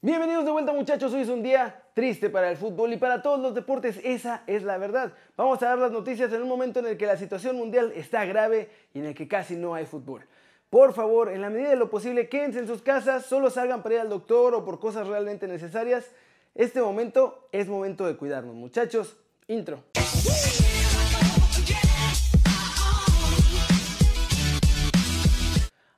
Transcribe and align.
Bienvenidos 0.00 0.44
de 0.44 0.52
vuelta 0.52 0.72
muchachos, 0.72 1.12
hoy 1.12 1.22
es 1.22 1.28
un 1.28 1.42
día 1.42 1.82
triste 1.92 2.30
para 2.30 2.48
el 2.48 2.56
fútbol 2.56 2.92
y 2.92 2.98
para 2.98 3.20
todos 3.20 3.40
los 3.40 3.52
deportes, 3.52 4.00
esa 4.04 4.44
es 4.46 4.62
la 4.62 4.78
verdad. 4.78 5.12
Vamos 5.36 5.60
a 5.60 5.70
dar 5.70 5.78
las 5.78 5.90
noticias 5.90 6.32
en 6.32 6.40
un 6.40 6.46
momento 6.46 6.78
en 6.78 6.86
el 6.86 6.96
que 6.96 7.04
la 7.04 7.16
situación 7.16 7.56
mundial 7.56 7.90
está 7.96 8.24
grave 8.24 8.70
y 8.94 9.00
en 9.00 9.06
el 9.06 9.14
que 9.16 9.26
casi 9.26 9.56
no 9.56 9.74
hay 9.74 9.86
fútbol. 9.86 10.24
Por 10.70 10.92
favor, 10.92 11.30
en 11.30 11.40
la 11.40 11.50
medida 11.50 11.70
de 11.70 11.74
lo 11.74 11.90
posible, 11.90 12.28
quédense 12.28 12.60
en 12.60 12.68
sus 12.68 12.80
casas, 12.80 13.26
solo 13.26 13.50
salgan 13.50 13.82
para 13.82 13.96
ir 13.96 14.00
al 14.02 14.08
doctor 14.08 14.54
o 14.54 14.64
por 14.64 14.78
cosas 14.78 15.08
realmente 15.08 15.48
necesarias. 15.48 16.08
Este 16.54 16.80
momento 16.80 17.48
es 17.50 17.66
momento 17.66 18.06
de 18.06 18.16
cuidarnos 18.16 18.54
muchachos. 18.54 19.16
Intro. 19.48 19.82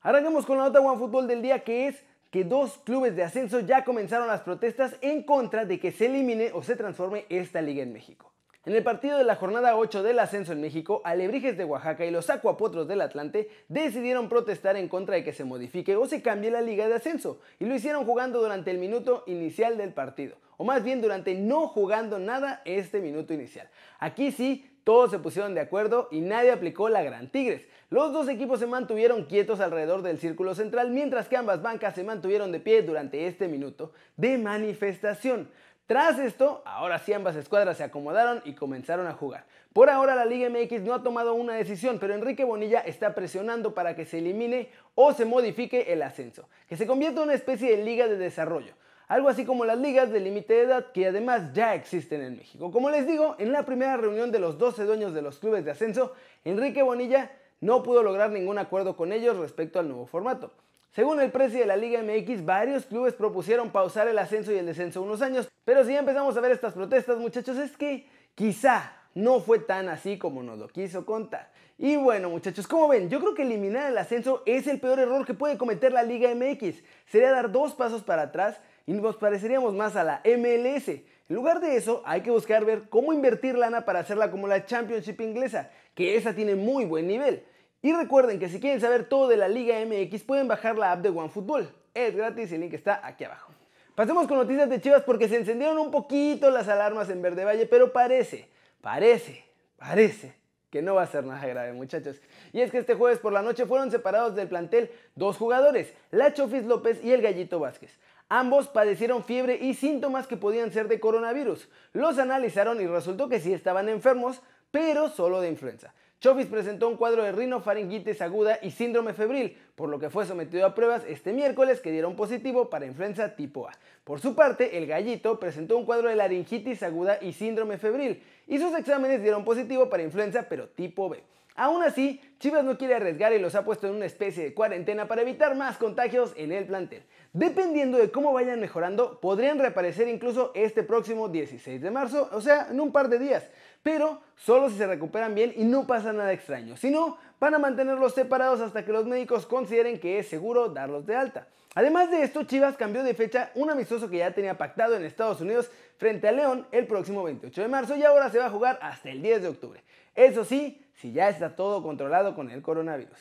Arranquemos 0.01 0.47
con 0.47 0.57
la 0.57 0.65
nota 0.65 0.81
One 0.81 0.99
Fútbol 0.99 1.27
del 1.27 1.43
día 1.43 1.63
que 1.63 1.89
es 1.89 2.03
que 2.31 2.45
dos 2.45 2.79
clubes 2.79 3.17
de 3.17 3.25
ascenso 3.25 3.61
ya 3.61 3.85
comenzaron 3.85 4.29
las 4.29 4.43
protestas 4.43 4.97
en 5.01 5.23
contra 5.25 5.65
de 5.65 5.81
que 5.81 5.93
se 5.93 6.07
elimine 6.07 6.53
o 6.53 6.63
se 6.63 6.77
transforme 6.77 7.27
esta 7.29 7.61
liga 7.61 7.83
en 7.83 7.93
México. 7.93 8.33
En 8.67 8.75
el 8.75 8.85
partido 8.85 9.17
de 9.17 9.25
la 9.25 9.37
jornada 9.37 9.75
8 9.75 10.03
del 10.03 10.19
ascenso 10.19 10.53
en 10.53 10.61
México, 10.61 11.01
Alebrijes 11.05 11.57
de 11.57 11.65
Oaxaca 11.65 12.05
y 12.05 12.11
los 12.11 12.29
Acuapotros 12.29 12.87
del 12.87 13.01
Atlante 13.01 13.49
decidieron 13.69 14.29
protestar 14.29 14.77
en 14.77 14.87
contra 14.87 15.15
de 15.15 15.25
que 15.25 15.33
se 15.33 15.45
modifique 15.45 15.97
o 15.97 16.07
se 16.07 16.21
cambie 16.21 16.51
la 16.51 16.61
liga 16.61 16.87
de 16.87 16.95
ascenso, 16.95 17.41
y 17.59 17.65
lo 17.65 17.75
hicieron 17.75 18.05
jugando 18.05 18.43
durante 18.43 18.71
el 18.71 18.77
minuto 18.77 19.25
inicial 19.27 19.79
del 19.79 19.95
partido, 19.95 20.37
o 20.59 20.65
más 20.65 20.85
bien 20.85 21.01
durante 21.01 21.35
no 21.35 21.69
jugando 21.69 22.19
nada 22.19 22.61
este 22.67 23.01
minuto 23.01 23.33
inicial. 23.33 23.67
Aquí 23.99 24.31
sí, 24.31 24.70
todos 24.85 25.11
se 25.11 25.19
pusieron 25.19 25.55
de 25.55 25.61
acuerdo 25.61 26.09
y 26.11 26.21
nadie 26.21 26.53
aplicó 26.53 26.89
la 26.89 27.03
Gran 27.03 27.31
Tigres. 27.31 27.67
Los 27.91 28.13
dos 28.13 28.29
equipos 28.29 28.61
se 28.61 28.67
mantuvieron 28.67 29.25
quietos 29.25 29.61
alrededor 29.61 30.03
del 30.03 30.19
círculo 30.19 30.55
central 30.55 30.91
mientras 30.91 31.29
que 31.29 31.37
ambas 31.37 31.63
bancas 31.63 31.95
se 31.95 32.05
mantuvieron 32.05 32.53
de 32.53 32.61
pie 32.61 32.83
durante 32.83 33.27
este 33.27 33.49
minuto 33.49 33.93
de 34.17 34.39
manifestación. 34.39 35.51
Tras 35.87 36.19
esto, 36.21 36.63
ahora 36.65 36.99
sí 37.01 37.13
ambas 37.13 37.35
escuadras 37.35 37.77
se 37.77 37.83
acomodaron 37.83 38.43
y 38.45 38.55
comenzaron 38.55 39.09
a 39.09 39.13
jugar. 39.13 39.45
Por 39.73 39.91
ahora 39.91 40.15
la 40.15 40.25
Liga 40.25 40.49
MX 40.49 40.83
no 40.83 40.95
ha 40.95 41.03
tomado 41.03 41.35
una 41.35 41.55
decisión, 41.55 41.99
pero 41.99 42.15
Enrique 42.15 42.45
Bonilla 42.45 42.79
está 42.79 43.15
presionando 43.15 43.75
para 43.75 43.97
que 43.97 44.05
se 44.05 44.19
elimine 44.19 44.71
o 44.95 45.13
se 45.13 45.25
modifique 45.25 45.93
el 45.93 46.03
ascenso, 46.03 46.49
que 46.69 46.77
se 46.77 46.87
convierta 46.87 47.21
en 47.21 47.25
una 47.25 47.35
especie 47.35 47.77
de 47.77 47.85
liga 47.85 48.07
de 48.07 48.17
desarrollo 48.17 48.75
algo 49.11 49.29
así 49.29 49.45
como 49.45 49.65
las 49.65 49.77
ligas 49.77 50.13
de 50.13 50.21
límite 50.21 50.55
de 50.55 50.63
edad 50.63 50.93
que 50.93 51.09
además 51.09 51.53
ya 51.53 51.75
existen 51.75 52.23
en 52.23 52.37
México. 52.37 52.71
Como 52.71 52.91
les 52.91 53.09
digo, 53.09 53.35
en 53.41 53.51
la 53.51 53.65
primera 53.65 53.97
reunión 53.97 54.31
de 54.31 54.39
los 54.39 54.57
12 54.57 54.85
dueños 54.85 55.13
de 55.13 55.21
los 55.21 55.41
clubes 55.41 55.65
de 55.65 55.73
ascenso, 55.73 56.13
Enrique 56.45 56.81
Bonilla 56.85 57.33
no 57.61 57.83
pudo 57.83 58.05
lograr 58.05 58.31
ningún 58.31 58.57
acuerdo 58.59 58.97
con 58.97 59.13
ellos 59.13 59.37
respecto 59.37 59.81
al 59.81 59.89
nuevo 59.89 60.07
formato. 60.07 60.53
Según 60.93 61.21
el 61.21 61.33
precio 61.33 61.59
de 61.59 61.67
la 61.67 61.77
Liga 61.77 62.01
MX, 62.05 62.45
varios 62.45 62.87
clubes 62.87 63.15
propusieron 63.15 63.71
pausar 63.71 64.07
el 64.07 64.17
ascenso 64.17 64.53
y 64.53 64.59
el 64.59 64.67
descenso 64.67 65.03
unos 65.03 65.23
años, 65.23 65.49
pero 65.65 65.85
si 65.85 65.93
ya 65.93 65.99
empezamos 65.99 66.37
a 66.37 66.41
ver 66.41 66.53
estas 66.53 66.75
protestas, 66.75 67.19
muchachos, 67.19 67.57
es 67.57 67.77
que 67.77 68.07
quizá 68.37 68.93
no 69.17 69.41
fue 69.41 69.59
tan 69.59 69.89
así 69.89 70.19
como 70.19 70.45
nos 70.45 70.57
lo 70.57 70.69
quiso 70.69 71.05
contar. 71.05 71.51
Y 71.79 71.97
bueno, 71.97 72.31
muchachos, 72.31 72.69
como 72.69 72.87
ven, 72.87 73.11
yo 73.11 73.19
creo 73.19 73.35
que 73.35 73.43
eliminar 73.43 73.91
el 73.91 73.99
ascenso 73.99 74.45
es 74.47 74.69
el 74.69 74.79
peor 74.79 75.01
error 75.01 75.27
que 75.27 75.35
puede 75.35 75.59
cometer 75.59 75.93
la 75.93 76.05
Liga 76.05 76.33
MX. 76.33 76.77
Sería 77.07 77.33
dar 77.33 77.51
dos 77.51 77.75
pasos 77.75 78.05
para 78.05 78.23
atrás 78.23 78.61
y 78.91 78.93
nos 78.93 79.17
pareceríamos 79.17 79.73
más 79.73 79.95
a 79.95 80.03
la 80.03 80.21
MLS. 80.25 80.89
En 80.89 81.05
lugar 81.29 81.61
de 81.61 81.77
eso, 81.77 82.03
hay 82.05 82.23
que 82.23 82.33
buscar 82.33 82.65
ver 82.65 82.89
cómo 82.89 83.13
invertir 83.13 83.57
lana 83.57 83.85
para 83.85 84.01
hacerla 84.01 84.33
como 84.33 84.49
la 84.49 84.67
Championship 84.67 85.21
inglesa, 85.21 85.71
que 85.95 86.17
esa 86.17 86.35
tiene 86.35 86.57
muy 86.57 86.85
buen 86.87 87.07
nivel. 87.07 87.45
Y 87.83 87.93
recuerden 87.93 88.41
que 88.41 88.49
si 88.49 88.59
quieren 88.59 88.81
saber 88.81 89.05
todo 89.05 89.29
de 89.29 89.37
la 89.37 89.47
Liga 89.47 89.77
MX, 89.87 90.25
pueden 90.25 90.49
bajar 90.49 90.77
la 90.77 90.91
app 90.91 91.03
de 91.03 91.11
OneFootball. 91.11 91.73
Es 91.95 92.17
gratis 92.17 92.51
y 92.51 92.57
el 92.57 92.63
link 92.63 92.73
está 92.73 93.01
aquí 93.07 93.23
abajo. 93.23 93.53
Pasemos 93.95 94.27
con 94.27 94.39
noticias 94.39 94.69
de 94.69 94.81
Chivas 94.81 95.03
porque 95.05 95.29
se 95.29 95.37
encendieron 95.37 95.79
un 95.79 95.93
poquito 95.93 96.51
las 96.51 96.67
alarmas 96.67 97.11
en 97.11 97.23
Verde 97.23 97.45
Valle, 97.45 97.67
pero 97.67 97.93
parece, 97.93 98.49
parece, 98.81 99.45
parece 99.77 100.35
que 100.69 100.83
no 100.83 100.97
va 100.97 101.03
a 101.03 101.07
ser 101.07 101.25
nada 101.25 101.47
grave, 101.47 101.73
muchachos. 101.75 102.21
Y 102.53 102.61
es 102.61 102.73
que 102.73 102.79
este 102.79 102.95
jueves 102.95 103.21
por 103.21 103.33
la 103.33 103.43
noche 103.43 103.67
fueron 103.67 103.93
separados 103.93 104.35
del 104.35 104.49
plantel 104.49 104.91
dos 105.15 105.37
jugadores, 105.37 105.95
la 106.11 106.33
Chofis 106.33 106.65
López 106.65 107.05
y 107.05 107.13
el 107.13 107.23
Gallito 107.23 107.61
Vázquez. 107.61 107.97
Ambos 108.33 108.69
padecieron 108.69 109.25
fiebre 109.25 109.59
y 109.61 109.75
síntomas 109.75 110.29
que 110.29 110.37
podían 110.37 110.71
ser 110.73 110.87
de 110.87 111.01
coronavirus. 111.01 111.69
Los 111.93 112.17
analizaron 112.17 112.81
y 112.81 112.87
resultó 112.87 113.29
que 113.29 113.41
sí 113.41 113.53
estaban 113.53 113.89
enfermos, 113.89 114.41
pero 114.71 115.09
solo 115.09 115.41
de 115.41 115.49
influenza. 115.49 115.93
Chofis 116.21 116.49
presentó 116.49 116.87
un 116.87 116.99
cuadro 116.99 117.23
de 117.25 117.33
rinofaringitis 117.33 118.21
aguda 118.21 118.59
y 118.61 118.73
síndrome 118.73 119.15
febril, 119.15 119.57
por 119.75 119.89
lo 119.89 119.99
que 119.99 120.11
fue 120.11 120.27
sometido 120.27 120.67
a 120.67 120.75
pruebas 120.75 121.03
este 121.09 121.33
miércoles 121.33 121.81
que 121.81 121.91
dieron 121.91 122.15
positivo 122.15 122.69
para 122.69 122.85
influenza 122.85 123.35
tipo 123.37 123.67
A. 123.67 123.73
Por 124.05 124.21
su 124.21 124.35
parte, 124.35 124.77
el 124.77 124.87
gallito 124.87 125.41
presentó 125.41 125.79
un 125.79 125.87
cuadro 125.87 126.11
de 126.11 126.17
laringitis 126.17 126.83
aguda 126.83 127.17
y 127.23 127.33
síndrome 127.33 127.79
febril, 127.79 128.23
y 128.47 128.59
sus 128.59 128.75
exámenes 128.77 129.23
dieron 129.23 129.47
positivo 129.47 129.89
para 129.89 130.03
influenza 130.03 130.47
pero 130.47 130.69
tipo 130.69 131.09
B. 131.09 131.23
Aún 131.57 131.83
así, 131.83 132.21
Chivas 132.39 132.65
no 132.65 132.77
quiere 132.77 132.97
arriesgar 132.97 133.33
y 133.33 133.39
los 133.39 133.55
ha 133.55 133.65
puesto 133.65 133.87
en 133.87 133.95
una 133.95 134.07
especie 134.07 134.45
de 134.45 134.55
cuarentena 134.55 135.09
para 135.09 135.23
evitar 135.23 135.57
más 135.57 135.79
contagios 135.79 136.33
en 136.37 136.53
el 136.53 136.67
plantel. 136.67 137.03
Dependiendo 137.33 137.99
de 137.99 138.11
cómo 138.11 138.33
vayan 138.33 138.61
mejorando, 138.61 139.21
podrían 139.21 139.59
reaparecer 139.59 140.07
incluso 140.07 140.53
este 140.55 140.83
próximo 140.83 141.29
16 141.29 141.81
de 141.81 141.91
marzo, 141.91 142.29
o 142.33 142.41
sea, 142.41 142.69
en 142.71 142.81
un 142.81 142.93
par 142.93 143.09
de 143.09 143.19
días 143.19 143.51
pero 143.83 144.21
solo 144.37 144.69
si 144.69 144.77
se 144.77 144.87
recuperan 144.87 145.35
bien 145.35 145.53
y 145.57 145.65
no 145.65 145.87
pasa 145.87 146.13
nada 146.13 146.33
extraño. 146.33 146.77
Si 146.77 146.91
no, 146.91 147.19
van 147.39 147.55
a 147.55 147.59
mantenerlos 147.59 148.15
separados 148.15 148.61
hasta 148.61 148.85
que 148.85 148.93
los 148.93 149.07
médicos 149.07 149.47
consideren 149.47 149.99
que 149.99 150.19
es 150.19 150.29
seguro 150.29 150.69
darlos 150.69 151.07
de 151.07 151.17
alta. 151.17 151.49
Además 151.75 152.11
de 152.11 152.23
esto, 152.23 152.43
Chivas 152.43 152.77
cambió 152.77 153.03
de 153.05 153.15
fecha 153.15 153.53
un 153.55 153.71
amistoso 153.71 154.11
que 154.11 154.19
ya 154.19 154.33
tenía 154.33 154.59
pactado 154.59 154.97
en 154.97 155.05
Estados 155.05 155.41
Unidos 155.41 155.71
frente 155.99 156.29
a 156.29 156.33
León 156.33 156.67
el 156.73 156.87
próximo 156.87 157.23
28 157.23 157.63
de 157.63 157.69
marzo 157.69 157.97
y 157.97 158.03
ahora 158.03 158.29
se 158.29 158.39
va 158.39 158.47
a 158.47 158.51
jugar 158.51 158.79
hasta 158.83 159.11
el 159.11 159.23
10 159.23 159.43
de 159.43 159.49
octubre. 159.49 159.83
Eso 160.15 160.45
sí, 160.45 160.85
si 160.95 161.13
ya 161.13 161.29
está 161.29 161.55
todo 161.55 161.83
controlado 161.83 162.35
con 162.35 162.51
el 162.51 162.61
coronavirus. 162.61 163.19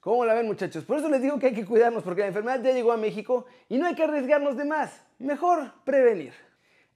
¿Cómo 0.00 0.26
la 0.26 0.34
ven 0.34 0.46
muchachos? 0.46 0.84
Por 0.84 0.98
eso 0.98 1.08
les 1.08 1.22
digo 1.22 1.38
que 1.38 1.46
hay 1.46 1.54
que 1.54 1.64
cuidarnos 1.64 2.02
porque 2.02 2.20
la 2.20 2.26
enfermedad 2.26 2.60
ya 2.62 2.72
llegó 2.72 2.92
a 2.92 2.98
México 2.98 3.46
y 3.70 3.78
no 3.78 3.86
hay 3.86 3.94
que 3.94 4.02
arriesgarnos 4.02 4.56
de 4.56 4.66
más. 4.66 5.02
Mejor 5.18 5.72
prevenir. 5.84 6.34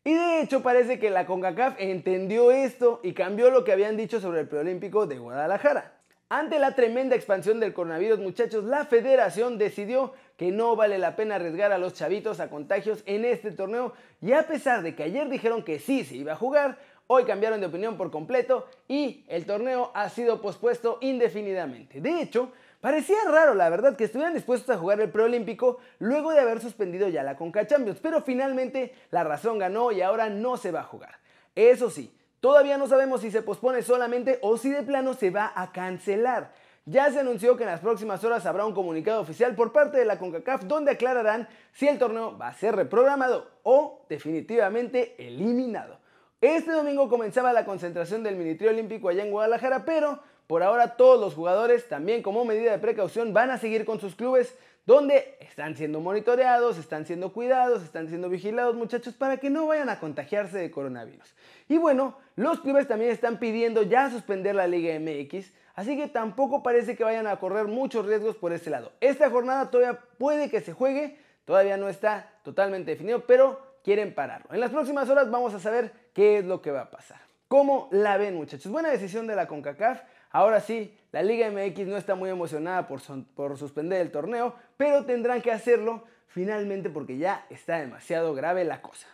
Y 0.08 0.14
de 0.14 0.40
hecho 0.40 0.62
parece 0.62 0.98
que 0.98 1.10
la 1.10 1.26
CONCACAF 1.26 1.74
entendió 1.78 2.50
esto 2.50 3.00
y 3.02 3.12
cambió 3.12 3.50
lo 3.50 3.62
que 3.62 3.72
habían 3.72 3.98
dicho 3.98 4.22
sobre 4.22 4.40
el 4.40 4.48
preolímpico 4.48 5.06
de 5.06 5.18
Guadalajara. 5.18 5.98
Ante 6.30 6.58
la 6.58 6.74
tremenda 6.74 7.14
expansión 7.14 7.60
del 7.60 7.74
coronavirus, 7.74 8.18
muchachos, 8.18 8.64
la 8.64 8.86
federación 8.86 9.58
decidió 9.58 10.14
que 10.38 10.50
no 10.50 10.76
vale 10.76 10.96
la 10.96 11.14
pena 11.14 11.34
arriesgar 11.34 11.72
a 11.72 11.78
los 11.78 11.92
chavitos 11.92 12.40
a 12.40 12.48
contagios 12.48 13.02
en 13.04 13.26
este 13.26 13.50
torneo 13.50 13.92
y 14.22 14.32
a 14.32 14.46
pesar 14.46 14.82
de 14.82 14.94
que 14.94 15.02
ayer 15.02 15.28
dijeron 15.28 15.62
que 15.62 15.78
sí 15.78 16.04
se 16.04 16.16
iba 16.16 16.32
a 16.32 16.36
jugar, 16.36 16.78
hoy 17.06 17.24
cambiaron 17.24 17.60
de 17.60 17.66
opinión 17.66 17.98
por 17.98 18.10
completo 18.10 18.66
y 18.88 19.26
el 19.28 19.44
torneo 19.44 19.90
ha 19.92 20.08
sido 20.08 20.40
pospuesto 20.40 20.96
indefinidamente. 21.02 22.00
De 22.00 22.22
hecho, 22.22 22.50
Parecía 22.80 23.16
raro, 23.28 23.54
la 23.54 23.68
verdad, 23.70 23.96
que 23.96 24.04
estuvieran 24.04 24.34
dispuestos 24.34 24.70
a 24.70 24.78
jugar 24.78 25.00
el 25.00 25.10
preolímpico 25.10 25.78
luego 25.98 26.30
de 26.30 26.38
haber 26.38 26.60
suspendido 26.60 27.08
ya 27.08 27.24
la 27.24 27.36
Conca 27.36 27.66
Champions, 27.66 27.98
pero 28.00 28.22
finalmente 28.22 28.94
la 29.10 29.24
razón 29.24 29.58
ganó 29.58 29.90
y 29.90 30.00
ahora 30.00 30.28
no 30.28 30.56
se 30.56 30.70
va 30.70 30.80
a 30.80 30.84
jugar. 30.84 31.18
Eso 31.56 31.90
sí, 31.90 32.16
todavía 32.38 32.78
no 32.78 32.86
sabemos 32.86 33.22
si 33.22 33.32
se 33.32 33.42
pospone 33.42 33.82
solamente 33.82 34.38
o 34.42 34.56
si 34.56 34.70
de 34.70 34.84
plano 34.84 35.14
se 35.14 35.30
va 35.30 35.52
a 35.56 35.72
cancelar. 35.72 36.52
Ya 36.84 37.10
se 37.10 37.18
anunció 37.18 37.56
que 37.56 37.64
en 37.64 37.70
las 37.70 37.80
próximas 37.80 38.22
horas 38.22 38.46
habrá 38.46 38.64
un 38.64 38.74
comunicado 38.74 39.20
oficial 39.20 39.56
por 39.56 39.72
parte 39.72 39.98
de 39.98 40.04
la 40.04 40.18
CONCACAF 40.20 40.64
donde 40.64 40.92
aclararán 40.92 41.48
si 41.72 41.88
el 41.88 41.98
torneo 41.98 42.38
va 42.38 42.48
a 42.48 42.54
ser 42.54 42.76
reprogramado 42.76 43.50
o 43.64 44.06
definitivamente 44.08 45.16
eliminado. 45.18 45.98
Este 46.40 46.70
domingo 46.70 47.08
comenzaba 47.08 47.52
la 47.52 47.64
concentración 47.64 48.22
del 48.22 48.36
Minitrio 48.36 48.70
Olímpico 48.70 49.08
allá 49.08 49.24
en 49.24 49.32
Guadalajara, 49.32 49.84
pero 49.84 50.20
por 50.48 50.62
ahora 50.62 50.96
todos 50.96 51.20
los 51.20 51.34
jugadores, 51.34 51.88
también 51.88 52.22
como 52.22 52.44
medida 52.44 52.72
de 52.72 52.78
precaución, 52.78 53.34
van 53.34 53.50
a 53.50 53.58
seguir 53.58 53.84
con 53.84 54.00
sus 54.00 54.16
clubes 54.16 54.56
donde 54.86 55.36
están 55.40 55.76
siendo 55.76 56.00
monitoreados, 56.00 56.78
están 56.78 57.04
siendo 57.04 57.34
cuidados, 57.34 57.82
están 57.82 58.08
siendo 58.08 58.30
vigilados 58.30 58.74
muchachos 58.74 59.12
para 59.12 59.36
que 59.36 59.50
no 59.50 59.66
vayan 59.66 59.90
a 59.90 60.00
contagiarse 60.00 60.56
de 60.56 60.70
coronavirus. 60.70 61.34
Y 61.68 61.76
bueno, 61.76 62.16
los 62.34 62.60
clubes 62.60 62.88
también 62.88 63.10
están 63.10 63.38
pidiendo 63.38 63.82
ya 63.82 64.08
suspender 64.08 64.54
la 64.54 64.66
Liga 64.66 64.98
MX, 64.98 65.52
así 65.74 65.98
que 65.98 66.08
tampoco 66.08 66.62
parece 66.62 66.96
que 66.96 67.04
vayan 67.04 67.26
a 67.26 67.36
correr 67.36 67.66
muchos 67.66 68.06
riesgos 68.06 68.34
por 68.36 68.54
este 68.54 68.70
lado. 68.70 68.92
Esta 69.02 69.28
jornada 69.28 69.70
todavía 69.70 70.00
puede 70.16 70.48
que 70.48 70.62
se 70.62 70.72
juegue, 70.72 71.18
todavía 71.44 71.76
no 71.76 71.90
está 71.90 72.32
totalmente 72.42 72.92
definido, 72.92 73.26
pero 73.26 73.60
quieren 73.84 74.14
pararlo. 74.14 74.54
En 74.54 74.60
las 74.60 74.70
próximas 74.70 75.10
horas 75.10 75.30
vamos 75.30 75.52
a 75.52 75.60
saber 75.60 75.92
qué 76.14 76.38
es 76.38 76.46
lo 76.46 76.62
que 76.62 76.70
va 76.70 76.80
a 76.80 76.90
pasar. 76.90 77.20
¿Cómo 77.48 77.88
la 77.90 78.16
ven 78.16 78.36
muchachos? 78.36 78.72
Buena 78.72 78.88
decisión 78.88 79.26
de 79.26 79.36
la 79.36 79.46
CONCACAF. 79.46 80.00
Ahora 80.30 80.60
sí, 80.60 80.94
la 81.12 81.22
Liga 81.22 81.50
MX 81.50 81.86
no 81.86 81.96
está 81.96 82.14
muy 82.14 82.30
emocionada 82.30 82.86
por, 82.86 83.00
por, 83.34 83.56
suspender 83.56 84.00
el 84.00 84.10
torneo, 84.10 84.54
pero 84.76 85.04
tendrán 85.04 85.40
que 85.40 85.50
hacerlo 85.50 86.04
finalmente 86.26 86.90
porque 86.90 87.16
ya 87.16 87.46
está 87.48 87.78
demasiado 87.78 88.34
grave 88.34 88.64
la 88.64 88.82
cosa. 88.82 89.06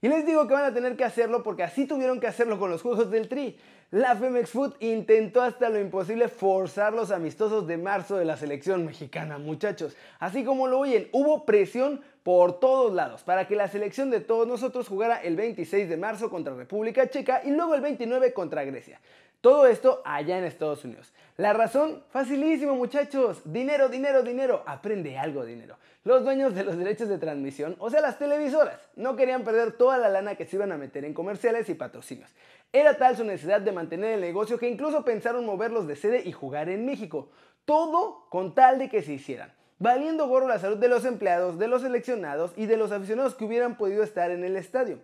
Y 0.00 0.08
les 0.08 0.26
digo 0.26 0.48
que 0.48 0.54
van 0.54 0.64
a 0.64 0.74
tener 0.74 0.96
que 0.96 1.04
hacerlo 1.04 1.42
porque 1.42 1.62
así 1.62 1.86
tuvieron 1.86 2.18
que 2.18 2.26
hacerlo 2.26 2.58
con 2.58 2.70
los 2.70 2.82
Juegos 2.82 3.10
del 3.10 3.28
Tri. 3.28 3.56
La 3.92 4.16
Femex 4.16 4.50
Food 4.50 4.74
intentó 4.80 5.42
hasta 5.42 5.68
lo 5.68 5.78
imposible 5.78 6.28
forzar 6.28 6.94
los 6.94 7.10
amistosos 7.10 7.66
de 7.66 7.76
marzo 7.76 8.16
de 8.16 8.24
la 8.24 8.38
selección 8.38 8.86
mexicana, 8.86 9.36
muchachos. 9.36 9.94
Así 10.18 10.44
como 10.44 10.66
lo 10.66 10.78
oyen, 10.78 11.08
hubo 11.12 11.44
presión 11.44 12.00
por 12.22 12.58
todos 12.58 12.94
lados 12.94 13.22
para 13.22 13.46
que 13.46 13.54
la 13.54 13.68
selección 13.68 14.10
de 14.10 14.20
todos 14.20 14.48
nosotros 14.48 14.88
jugara 14.88 15.22
el 15.22 15.36
26 15.36 15.88
de 15.88 15.96
marzo 15.98 16.30
contra 16.30 16.54
República 16.54 17.08
Checa 17.10 17.42
y 17.44 17.50
luego 17.50 17.74
el 17.74 17.82
29 17.82 18.32
contra 18.32 18.64
Grecia. 18.64 18.98
Todo 19.42 19.66
esto 19.66 20.02
allá 20.04 20.38
en 20.38 20.44
Estados 20.44 20.84
Unidos. 20.84 21.12
La 21.36 21.52
razón, 21.52 22.04
facilísimo 22.10 22.76
muchachos. 22.76 23.42
Dinero, 23.44 23.88
dinero, 23.88 24.22
dinero. 24.22 24.62
Aprende 24.66 25.18
algo, 25.18 25.44
dinero. 25.44 25.78
Los 26.04 26.22
dueños 26.22 26.54
de 26.54 26.62
los 26.62 26.78
derechos 26.78 27.08
de 27.08 27.18
transmisión, 27.18 27.74
o 27.80 27.90
sea, 27.90 28.00
las 28.00 28.20
televisoras, 28.20 28.78
no 28.94 29.16
querían 29.16 29.42
perder 29.42 29.72
toda 29.72 29.98
la 29.98 30.08
lana 30.08 30.36
que 30.36 30.46
se 30.46 30.54
iban 30.54 30.70
a 30.70 30.78
meter 30.78 31.04
en 31.04 31.12
comerciales 31.12 31.68
y 31.68 31.74
patrocinios. 31.74 32.30
Era 32.72 32.96
tal 32.98 33.16
su 33.16 33.24
necesidad 33.24 33.60
de 33.60 33.72
mantener 33.72 34.14
el 34.14 34.20
negocio 34.20 34.60
que 34.60 34.68
incluso 34.68 35.04
pensaron 35.04 35.44
moverlos 35.44 35.88
de 35.88 35.96
sede 35.96 36.22
y 36.24 36.30
jugar 36.30 36.68
en 36.68 36.86
México. 36.86 37.28
Todo 37.64 38.26
con 38.30 38.54
tal 38.54 38.78
de 38.78 38.88
que 38.88 39.02
se 39.02 39.14
hicieran. 39.14 39.52
Valiendo 39.80 40.28
gorro 40.28 40.46
la 40.46 40.60
salud 40.60 40.78
de 40.78 40.88
los 40.88 41.04
empleados, 41.04 41.58
de 41.58 41.66
los 41.66 41.82
seleccionados 41.82 42.52
y 42.56 42.66
de 42.66 42.76
los 42.76 42.92
aficionados 42.92 43.34
que 43.34 43.44
hubieran 43.44 43.76
podido 43.76 44.04
estar 44.04 44.30
en 44.30 44.44
el 44.44 44.54
estadio. 44.54 45.00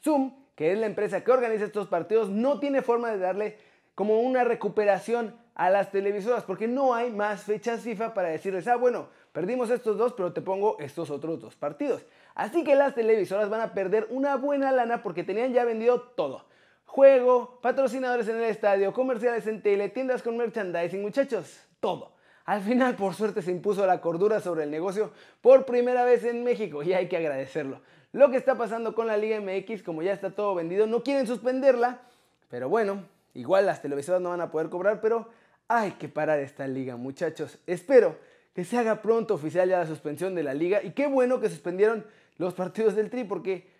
Zoom, 0.00 0.32
que 0.54 0.70
es 0.70 0.78
la 0.78 0.86
empresa 0.86 1.24
que 1.24 1.32
organiza 1.32 1.64
estos 1.64 1.88
partidos, 1.88 2.30
no 2.30 2.60
tiene 2.60 2.82
forma 2.82 3.10
de 3.10 3.18
darle 3.18 3.69
como 4.00 4.20
una 4.20 4.44
recuperación 4.44 5.34
a 5.54 5.68
las 5.68 5.90
televisoras, 5.90 6.44
porque 6.44 6.66
no 6.66 6.94
hay 6.94 7.10
más 7.10 7.42
fechas 7.42 7.82
FIFA 7.82 8.14
para 8.14 8.30
decirles, 8.30 8.66
ah, 8.66 8.76
bueno, 8.76 9.08
perdimos 9.30 9.68
estos 9.68 9.98
dos, 9.98 10.14
pero 10.14 10.32
te 10.32 10.40
pongo 10.40 10.78
estos 10.78 11.10
otros 11.10 11.38
dos 11.38 11.54
partidos. 11.54 12.06
Así 12.34 12.64
que 12.64 12.76
las 12.76 12.94
televisoras 12.94 13.50
van 13.50 13.60
a 13.60 13.74
perder 13.74 14.06
una 14.08 14.36
buena 14.36 14.72
lana 14.72 15.02
porque 15.02 15.22
tenían 15.22 15.52
ya 15.52 15.66
vendido 15.66 16.00
todo. 16.00 16.46
Juego, 16.86 17.58
patrocinadores 17.60 18.26
en 18.28 18.38
el 18.38 18.44
estadio, 18.44 18.94
comerciales 18.94 19.46
en 19.46 19.60
tele, 19.60 19.90
tiendas 19.90 20.22
con 20.22 20.38
merchandising, 20.38 21.02
muchachos, 21.02 21.60
todo. 21.78 22.12
Al 22.46 22.62
final, 22.62 22.96
por 22.96 23.12
suerte, 23.12 23.42
se 23.42 23.50
impuso 23.50 23.84
la 23.84 24.00
cordura 24.00 24.40
sobre 24.40 24.64
el 24.64 24.70
negocio 24.70 25.10
por 25.42 25.66
primera 25.66 26.06
vez 26.06 26.24
en 26.24 26.42
México 26.42 26.82
y 26.82 26.94
hay 26.94 27.06
que 27.06 27.18
agradecerlo. 27.18 27.82
Lo 28.12 28.30
que 28.30 28.38
está 28.38 28.54
pasando 28.54 28.94
con 28.94 29.06
la 29.06 29.18
Liga 29.18 29.38
MX, 29.42 29.82
como 29.82 30.00
ya 30.00 30.14
está 30.14 30.30
todo 30.30 30.54
vendido, 30.54 30.86
no 30.86 31.02
quieren 31.02 31.26
suspenderla, 31.26 32.00
pero 32.48 32.70
bueno, 32.70 33.04
Igual 33.34 33.66
las 33.66 33.82
televisoras 33.82 34.20
no 34.20 34.30
van 34.30 34.40
a 34.40 34.50
poder 34.50 34.68
cobrar, 34.68 35.00
pero 35.00 35.28
hay 35.68 35.92
que 35.92 36.08
parar 36.08 36.40
esta 36.40 36.66
liga, 36.66 36.96
muchachos. 36.96 37.58
Espero 37.66 38.18
que 38.54 38.64
se 38.64 38.76
haga 38.76 39.02
pronto 39.02 39.34
oficial 39.34 39.68
ya 39.68 39.78
la 39.78 39.86
suspensión 39.86 40.34
de 40.34 40.42
la 40.42 40.54
liga. 40.54 40.82
Y 40.82 40.90
qué 40.92 41.06
bueno 41.06 41.40
que 41.40 41.48
suspendieron 41.48 42.04
los 42.38 42.54
partidos 42.54 42.96
del 42.96 43.10
Tri, 43.10 43.24
porque 43.24 43.70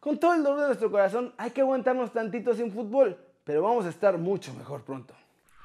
con 0.00 0.18
todo 0.18 0.34
el 0.34 0.42
dolor 0.42 0.60
de 0.60 0.66
nuestro 0.66 0.90
corazón 0.90 1.34
hay 1.36 1.50
que 1.50 1.62
aguantarnos 1.62 2.12
tantito 2.12 2.54
sin 2.54 2.70
fútbol, 2.70 3.18
pero 3.44 3.62
vamos 3.62 3.86
a 3.86 3.88
estar 3.88 4.16
mucho 4.16 4.54
mejor 4.54 4.84
pronto. 4.84 5.14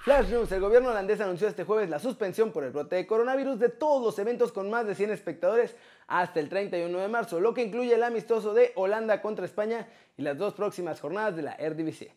Flash 0.03 0.29
News, 0.29 0.51
el 0.51 0.59
gobierno 0.59 0.89
holandés 0.89 1.21
anunció 1.21 1.47
este 1.47 1.63
jueves 1.63 1.89
la 1.89 1.97
suspensión 1.97 2.51
por 2.51 2.65
el 2.65 2.71
brote 2.71 2.97
de 2.97 3.07
coronavirus 3.07 3.57
de 3.57 3.69
todos 3.69 4.03
los 4.03 4.19
eventos 4.19 4.51
con 4.51 4.69
más 4.69 4.85
de 4.85 4.95
100 4.95 5.11
espectadores 5.11 5.77
hasta 6.07 6.41
el 6.41 6.49
31 6.49 6.99
de 6.99 7.07
marzo, 7.07 7.39
lo 7.39 7.53
que 7.53 7.63
incluye 7.63 7.93
el 7.93 8.03
amistoso 8.03 8.53
de 8.53 8.73
Holanda 8.75 9.21
contra 9.21 9.45
España 9.45 9.87
y 10.17 10.23
las 10.23 10.37
dos 10.37 10.55
próximas 10.55 10.99
jornadas 10.99 11.37
de 11.37 11.43
la 11.43 11.53
Eredivisie. 11.53 12.13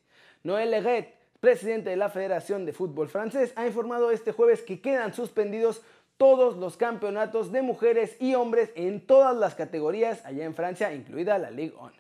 Noël 0.47 0.71
Leguet, 0.71 1.13
presidente 1.41 1.91
de 1.91 1.97
la 1.97 2.09
Federación 2.09 2.65
de 2.65 2.73
Fútbol 2.73 3.09
francés, 3.09 3.53
ha 3.57 3.67
informado 3.67 4.13
este 4.13 4.31
jueves 4.31 4.63
que 4.63 4.81
quedan 4.81 5.13
suspendidos 5.13 5.83
todos 6.19 6.57
los 6.57 6.77
campeonatos 6.77 7.51
de 7.51 7.63
mujeres 7.63 8.17
y 8.21 8.37
hombres 8.37 8.71
en 8.77 9.05
todas 9.05 9.37
las 9.37 9.57
categorías 9.57 10.25
allá 10.25 10.45
en 10.45 10.55
Francia, 10.55 10.95
incluida 10.95 11.37
la 11.39 11.51
Ligue 11.51 11.75
1. 11.77 11.93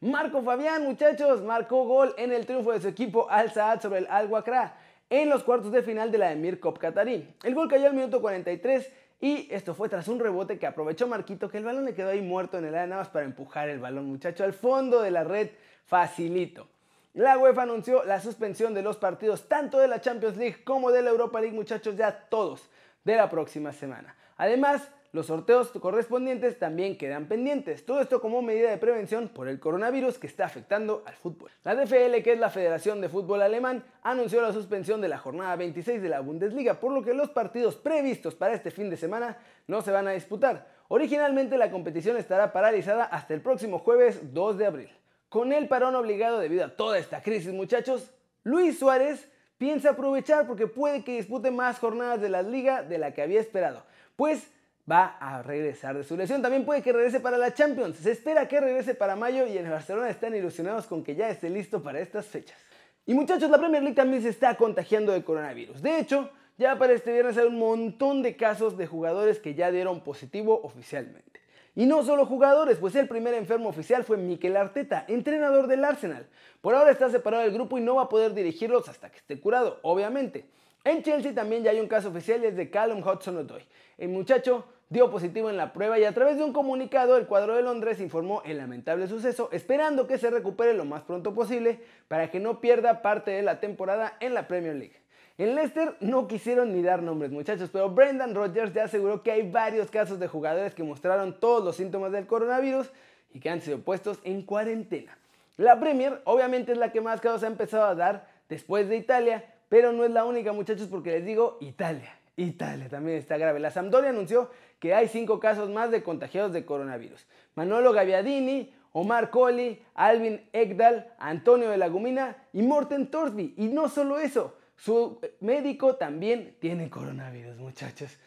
Marco 0.00 0.42
Fabián, 0.42 0.82
muchachos, 0.82 1.42
marcó 1.42 1.84
gol 1.84 2.12
en 2.18 2.32
el 2.32 2.44
triunfo 2.44 2.72
de 2.72 2.80
su 2.80 2.88
equipo 2.88 3.30
Al 3.30 3.52
Saad 3.52 3.80
sobre 3.80 4.00
el 4.00 4.08
Al 4.08 4.26
Wakra 4.26 4.76
en 5.08 5.28
los 5.28 5.44
cuartos 5.44 5.70
de 5.70 5.84
final 5.84 6.10
de 6.10 6.18
la 6.18 6.32
Emir 6.32 6.58
Cup 6.58 6.80
Qatarí. 6.80 7.36
El 7.44 7.54
gol 7.54 7.68
cayó 7.68 7.86
al 7.86 7.94
minuto 7.94 8.20
43 8.20 8.92
y 9.20 9.46
esto 9.48 9.76
fue 9.76 9.88
tras 9.88 10.08
un 10.08 10.18
rebote 10.18 10.58
que 10.58 10.66
aprovechó 10.66 11.06
Marquito, 11.06 11.48
que 11.48 11.58
el 11.58 11.64
balón 11.64 11.84
le 11.84 11.94
quedó 11.94 12.08
ahí 12.08 12.20
muerto 12.20 12.58
en 12.58 12.64
el 12.64 12.74
área 12.74 12.88
nada 12.88 13.02
más 13.02 13.10
para 13.10 13.26
empujar 13.26 13.68
el 13.68 13.78
balón, 13.78 14.06
muchacho, 14.06 14.42
al 14.42 14.54
fondo 14.54 15.00
de 15.02 15.12
la 15.12 15.22
red, 15.22 15.50
facilito. 15.86 16.71
La 17.14 17.36
UEFA 17.36 17.64
anunció 17.64 18.04
la 18.04 18.22
suspensión 18.22 18.72
de 18.72 18.80
los 18.80 18.96
partidos 18.96 19.46
tanto 19.46 19.78
de 19.78 19.86
la 19.86 20.00
Champions 20.00 20.38
League 20.38 20.64
como 20.64 20.90
de 20.90 21.02
la 21.02 21.10
Europa 21.10 21.42
League, 21.42 21.54
muchachos, 21.54 21.94
ya 21.94 22.10
todos 22.30 22.70
de 23.04 23.16
la 23.16 23.28
próxima 23.28 23.70
semana. 23.72 24.16
Además, 24.38 24.90
los 25.12 25.26
sorteos 25.26 25.68
correspondientes 25.72 26.58
también 26.58 26.96
quedan 26.96 27.26
pendientes. 27.26 27.84
Todo 27.84 28.00
esto 28.00 28.22
como 28.22 28.40
medida 28.40 28.70
de 28.70 28.78
prevención 28.78 29.28
por 29.28 29.46
el 29.46 29.60
coronavirus 29.60 30.18
que 30.18 30.26
está 30.26 30.46
afectando 30.46 31.02
al 31.04 31.12
fútbol. 31.12 31.50
La 31.64 31.74
DFL, 31.74 32.22
que 32.22 32.32
es 32.32 32.40
la 32.40 32.48
Federación 32.48 33.02
de 33.02 33.10
Fútbol 33.10 33.42
Alemán, 33.42 33.84
anunció 34.02 34.40
la 34.40 34.54
suspensión 34.54 35.02
de 35.02 35.08
la 35.08 35.18
jornada 35.18 35.54
26 35.56 36.00
de 36.00 36.08
la 36.08 36.20
Bundesliga, 36.20 36.80
por 36.80 36.92
lo 36.92 37.02
que 37.02 37.12
los 37.12 37.28
partidos 37.28 37.76
previstos 37.76 38.34
para 38.34 38.54
este 38.54 38.70
fin 38.70 38.88
de 38.88 38.96
semana 38.96 39.36
no 39.66 39.82
se 39.82 39.90
van 39.90 40.08
a 40.08 40.12
disputar. 40.12 40.66
Originalmente 40.88 41.58
la 41.58 41.70
competición 41.70 42.16
estará 42.16 42.54
paralizada 42.54 43.04
hasta 43.04 43.34
el 43.34 43.42
próximo 43.42 43.80
jueves 43.80 44.32
2 44.32 44.56
de 44.56 44.64
abril. 44.64 45.01
Con 45.32 45.50
el 45.54 45.66
parón 45.66 45.94
obligado 45.94 46.40
debido 46.40 46.62
a 46.66 46.76
toda 46.76 46.98
esta 46.98 47.22
crisis, 47.22 47.54
muchachos, 47.54 48.10
Luis 48.42 48.78
Suárez 48.78 49.30
piensa 49.56 49.92
aprovechar 49.92 50.46
porque 50.46 50.66
puede 50.66 51.04
que 51.04 51.16
dispute 51.16 51.50
más 51.50 51.78
jornadas 51.78 52.20
de 52.20 52.28
la 52.28 52.42
liga 52.42 52.82
de 52.82 52.98
la 52.98 53.14
que 53.14 53.22
había 53.22 53.40
esperado. 53.40 53.82
Pues 54.14 54.46
va 54.88 55.16
a 55.18 55.42
regresar 55.42 55.96
de 55.96 56.04
su 56.04 56.18
lesión. 56.18 56.42
También 56.42 56.66
puede 56.66 56.82
que 56.82 56.92
regrese 56.92 57.18
para 57.18 57.38
la 57.38 57.54
Champions. 57.54 57.96
Se 57.96 58.10
espera 58.10 58.46
que 58.46 58.60
regrese 58.60 58.94
para 58.94 59.16
mayo 59.16 59.46
y 59.46 59.56
en 59.56 59.70
Barcelona 59.70 60.10
están 60.10 60.34
ilusionados 60.34 60.86
con 60.86 61.02
que 61.02 61.14
ya 61.14 61.30
esté 61.30 61.48
listo 61.48 61.82
para 61.82 62.00
estas 62.00 62.26
fechas. 62.26 62.58
Y 63.06 63.14
muchachos, 63.14 63.48
la 63.48 63.56
Premier 63.56 63.82
League 63.82 63.96
también 63.96 64.20
se 64.22 64.28
está 64.28 64.54
contagiando 64.58 65.12
de 65.12 65.24
coronavirus. 65.24 65.80
De 65.80 65.98
hecho, 65.98 66.28
ya 66.58 66.76
para 66.76 66.92
este 66.92 67.10
viernes 67.10 67.38
hay 67.38 67.46
un 67.46 67.58
montón 67.58 68.22
de 68.22 68.36
casos 68.36 68.76
de 68.76 68.86
jugadores 68.86 69.38
que 69.38 69.54
ya 69.54 69.70
dieron 69.70 70.04
positivo 70.04 70.60
oficialmente. 70.62 71.41
Y 71.74 71.86
no 71.86 72.04
solo 72.04 72.26
jugadores, 72.26 72.78
pues 72.78 72.94
el 72.96 73.08
primer 73.08 73.32
enfermo 73.32 73.70
oficial 73.70 74.04
fue 74.04 74.18
Mikel 74.18 74.56
Arteta, 74.56 75.06
entrenador 75.08 75.68
del 75.68 75.84
Arsenal. 75.84 76.26
Por 76.60 76.74
ahora 76.74 76.90
está 76.90 77.08
separado 77.08 77.42
del 77.42 77.52
grupo 77.52 77.78
y 77.78 77.80
no 77.80 77.94
va 77.94 78.02
a 78.02 78.08
poder 78.10 78.34
dirigirlos 78.34 78.88
hasta 78.88 79.10
que 79.10 79.16
esté 79.16 79.40
curado, 79.40 79.78
obviamente. 79.82 80.44
En 80.84 81.02
Chelsea 81.02 81.34
también 81.34 81.62
ya 81.62 81.70
hay 81.70 81.80
un 81.80 81.88
caso 81.88 82.10
oficial 82.10 82.42
y 82.42 82.46
es 82.46 82.56
de 82.56 82.68
Callum 82.68 83.02
Hudson-Odoi. 83.02 83.64
El 83.96 84.10
muchacho 84.10 84.66
dio 84.90 85.10
positivo 85.10 85.48
en 85.48 85.56
la 85.56 85.72
prueba 85.72 85.98
y 85.98 86.04
a 86.04 86.12
través 86.12 86.36
de 86.36 86.44
un 86.44 86.52
comunicado 86.52 87.16
el 87.16 87.26
cuadro 87.26 87.56
de 87.56 87.62
Londres 87.62 88.00
informó 88.00 88.42
el 88.44 88.58
lamentable 88.58 89.06
suceso, 89.06 89.48
esperando 89.52 90.06
que 90.06 90.18
se 90.18 90.28
recupere 90.28 90.74
lo 90.74 90.84
más 90.84 91.02
pronto 91.02 91.32
posible 91.32 91.80
para 92.08 92.30
que 92.30 92.40
no 92.40 92.60
pierda 92.60 93.00
parte 93.00 93.30
de 93.30 93.42
la 93.42 93.60
temporada 93.60 94.16
en 94.20 94.34
la 94.34 94.46
Premier 94.46 94.74
League. 94.74 95.01
En 95.38 95.54
Leicester 95.54 95.96
no 96.00 96.28
quisieron 96.28 96.72
ni 96.72 96.82
dar 96.82 97.02
nombres 97.02 97.30
muchachos, 97.30 97.70
pero 97.72 97.90
Brendan 97.90 98.34
Rodgers 98.34 98.74
ya 98.74 98.84
aseguró 98.84 99.22
que 99.22 99.32
hay 99.32 99.50
varios 99.50 99.90
casos 99.90 100.18
de 100.18 100.28
jugadores 100.28 100.74
que 100.74 100.82
mostraron 100.82 101.40
todos 101.40 101.64
los 101.64 101.76
síntomas 101.76 102.12
del 102.12 102.26
coronavirus 102.26 102.90
y 103.32 103.40
que 103.40 103.48
han 103.48 103.60
sido 103.60 103.78
puestos 103.80 104.18
en 104.24 104.42
cuarentena. 104.42 105.16
La 105.56 105.80
Premier 105.80 106.20
obviamente 106.24 106.72
es 106.72 106.78
la 106.78 106.92
que 106.92 107.00
más 107.00 107.20
casos 107.20 107.44
ha 107.44 107.46
empezado 107.46 107.84
a 107.84 107.94
dar 107.94 108.28
después 108.48 108.88
de 108.88 108.96
Italia, 108.96 109.44
pero 109.68 109.92
no 109.92 110.04
es 110.04 110.10
la 110.10 110.24
única 110.24 110.52
muchachos 110.52 110.88
porque 110.88 111.12
les 111.12 111.24
digo 111.24 111.56
Italia. 111.60 112.14
Italia 112.36 112.88
también 112.88 113.18
está 113.18 113.36
grave. 113.36 113.60
La 113.60 113.70
Sampdoria 113.70 114.10
anunció 114.10 114.50
que 114.78 114.94
hay 114.94 115.08
cinco 115.08 115.40
casos 115.40 115.70
más 115.70 115.90
de 115.90 116.02
contagiados 116.02 116.52
de 116.52 116.64
coronavirus. 116.64 117.26
Manolo 117.54 117.92
Gaviadini, 117.92 118.74
Omar 118.92 119.30
Colli, 119.30 119.82
Alvin 119.94 120.42
Ekdal, 120.52 121.12
Antonio 121.18 121.70
de 121.70 121.78
Lagumina 121.78 122.36
y 122.52 122.62
Morten 122.62 123.10
Torsby. 123.10 123.54
Y 123.56 123.68
no 123.68 123.88
solo 123.88 124.18
eso, 124.18 124.56
su 124.76 125.20
médico 125.40 125.96
también 125.96 126.56
tiene 126.60 126.90
coronavirus, 126.90 127.56
muchachos. 127.56 128.18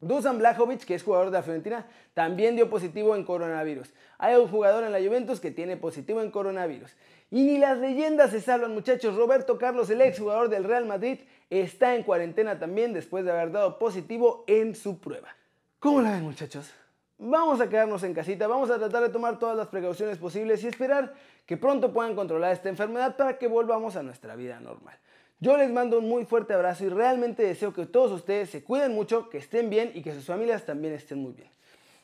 Dusan 0.00 0.38
Blajovic, 0.38 0.84
que 0.84 0.94
es 0.94 1.02
jugador 1.02 1.30
de 1.30 1.38
la 1.38 1.42
Fiorentina, 1.42 1.86
también 2.14 2.54
dio 2.54 2.70
positivo 2.70 3.16
en 3.16 3.24
coronavirus. 3.24 3.92
Hay 4.18 4.36
un 4.36 4.46
jugador 4.46 4.84
en 4.84 4.92
la 4.92 5.00
Juventus 5.00 5.40
que 5.40 5.50
tiene 5.50 5.76
positivo 5.76 6.22
en 6.22 6.30
coronavirus. 6.30 6.94
Y 7.30 7.42
ni 7.42 7.58
las 7.58 7.78
leyendas 7.78 8.30
se 8.30 8.40
salvan, 8.40 8.74
muchachos. 8.74 9.16
Roberto 9.16 9.58
Carlos, 9.58 9.90
el 9.90 10.00
ex 10.00 10.20
jugador 10.20 10.48
del 10.48 10.64
Real 10.64 10.86
Madrid, 10.86 11.18
está 11.50 11.96
en 11.96 12.04
cuarentena 12.04 12.58
también 12.58 12.92
después 12.92 13.24
de 13.24 13.32
haber 13.32 13.50
dado 13.50 13.78
positivo 13.78 14.44
en 14.46 14.76
su 14.76 14.98
prueba. 14.98 15.28
¿Cómo 15.80 16.00
la 16.00 16.12
ven, 16.12 16.22
muchachos? 16.22 16.70
Vamos 17.18 17.60
a 17.60 17.68
quedarnos 17.68 18.04
en 18.04 18.14
casita, 18.14 18.46
vamos 18.46 18.70
a 18.70 18.78
tratar 18.78 19.02
de 19.02 19.08
tomar 19.08 19.40
todas 19.40 19.56
las 19.56 19.66
precauciones 19.66 20.18
posibles 20.18 20.62
y 20.62 20.68
esperar 20.68 21.14
que 21.44 21.56
pronto 21.56 21.92
puedan 21.92 22.14
controlar 22.14 22.52
esta 22.52 22.68
enfermedad 22.68 23.16
para 23.16 23.36
que 23.38 23.48
volvamos 23.48 23.96
a 23.96 24.04
nuestra 24.04 24.36
vida 24.36 24.60
normal. 24.60 24.96
Yo 25.40 25.56
les 25.56 25.70
mando 25.70 25.98
un 25.98 26.08
muy 26.08 26.24
fuerte 26.24 26.52
abrazo 26.52 26.84
y 26.84 26.88
realmente 26.88 27.44
deseo 27.44 27.72
que 27.72 27.86
todos 27.86 28.10
ustedes 28.10 28.50
se 28.50 28.64
cuiden 28.64 28.92
mucho, 28.92 29.30
que 29.30 29.38
estén 29.38 29.70
bien 29.70 29.92
y 29.94 30.02
que 30.02 30.12
sus 30.12 30.24
familias 30.24 30.64
también 30.64 30.94
estén 30.94 31.18
muy 31.18 31.32
bien. 31.32 31.48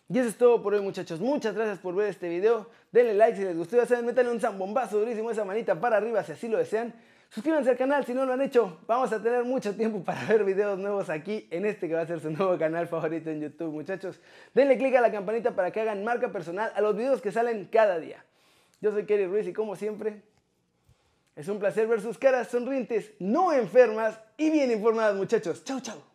Y 0.08 0.18
eso 0.18 0.28
es 0.28 0.36
todo 0.36 0.62
por 0.62 0.74
hoy 0.74 0.80
muchachos, 0.82 1.18
muchas 1.18 1.54
gracias 1.54 1.78
por 1.78 1.96
ver 1.96 2.10
este 2.10 2.28
video, 2.28 2.68
denle 2.92 3.14
like 3.14 3.36
si 3.36 3.42
les 3.42 3.56
gustó, 3.56 3.76
ya 3.76 3.86
saben, 3.86 4.06
métanle 4.06 4.30
un 4.30 4.38
zambombazo 4.38 5.00
durísimo 5.00 5.32
esa 5.32 5.44
manita 5.44 5.80
para 5.80 5.96
arriba 5.96 6.22
si 6.22 6.32
así 6.32 6.46
lo 6.46 6.58
desean. 6.58 6.94
Suscríbanse 7.30 7.70
al 7.70 7.76
canal 7.76 8.04
si 8.04 8.14
no 8.14 8.24
lo 8.24 8.34
han 8.34 8.40
hecho, 8.40 8.78
vamos 8.86 9.12
a 9.12 9.20
tener 9.20 9.42
mucho 9.42 9.74
tiempo 9.74 10.04
para 10.04 10.24
ver 10.28 10.44
videos 10.44 10.78
nuevos 10.78 11.10
aquí 11.10 11.48
en 11.50 11.64
este 11.64 11.88
que 11.88 11.94
va 11.94 12.02
a 12.02 12.06
ser 12.06 12.20
su 12.20 12.30
nuevo 12.30 12.56
canal 12.56 12.86
favorito 12.86 13.30
en 13.30 13.40
YouTube 13.40 13.72
muchachos. 13.72 14.20
Denle 14.54 14.78
click 14.78 14.94
a 14.94 15.00
la 15.00 15.10
campanita 15.10 15.56
para 15.56 15.72
que 15.72 15.80
hagan 15.80 16.04
marca 16.04 16.30
personal 16.30 16.70
a 16.72 16.80
los 16.80 16.94
videos 16.94 17.20
que 17.20 17.32
salen 17.32 17.64
cada 17.64 17.98
día. 17.98 18.24
Yo 18.80 18.92
soy 18.92 19.06
Kerry 19.06 19.26
Ruiz 19.26 19.48
y 19.48 19.52
como 19.52 19.74
siempre, 19.74 20.22
es 21.36 21.48
un 21.48 21.58
placer 21.58 21.86
ver 21.86 22.00
sus 22.00 22.18
caras 22.18 22.48
sonrientes, 22.48 23.12
no 23.18 23.52
enfermas 23.52 24.18
y 24.36 24.50
bien 24.50 24.70
informadas, 24.70 25.16
muchachos. 25.16 25.64
Chau, 25.64 25.80
chau. 25.80 26.13